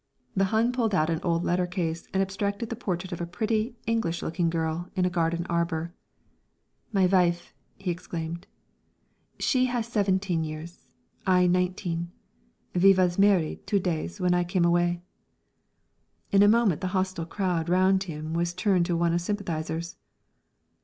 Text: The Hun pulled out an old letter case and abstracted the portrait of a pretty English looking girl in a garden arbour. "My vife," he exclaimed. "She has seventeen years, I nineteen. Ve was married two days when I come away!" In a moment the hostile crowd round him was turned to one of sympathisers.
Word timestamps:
The 0.35 0.45
Hun 0.45 0.71
pulled 0.71 0.95
out 0.95 1.11
an 1.11 1.19
old 1.21 1.43
letter 1.43 1.67
case 1.67 2.07
and 2.11 2.23
abstracted 2.23 2.71
the 2.71 2.75
portrait 2.75 3.11
of 3.11 3.21
a 3.21 3.27
pretty 3.27 3.75
English 3.85 4.23
looking 4.23 4.49
girl 4.49 4.89
in 4.95 5.05
a 5.05 5.11
garden 5.11 5.45
arbour. 5.47 5.93
"My 6.91 7.05
vife," 7.05 7.53
he 7.77 7.91
exclaimed. 7.91 8.47
"She 9.37 9.67
has 9.67 9.85
seventeen 9.85 10.43
years, 10.43 10.87
I 11.27 11.45
nineteen. 11.45 12.09
Ve 12.73 12.95
was 12.95 13.19
married 13.19 13.67
two 13.67 13.79
days 13.79 14.19
when 14.19 14.33
I 14.33 14.43
come 14.43 14.65
away!" 14.65 15.03
In 16.31 16.41
a 16.41 16.47
moment 16.47 16.81
the 16.81 16.87
hostile 16.97 17.27
crowd 17.27 17.69
round 17.69 18.05
him 18.05 18.33
was 18.33 18.55
turned 18.55 18.87
to 18.87 18.97
one 18.97 19.13
of 19.13 19.21
sympathisers. 19.21 19.97